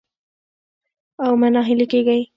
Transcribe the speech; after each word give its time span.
او 1.25 1.31
مه 1.41 1.47
ناهيلي 1.53 1.85
کېږئ 1.91 2.21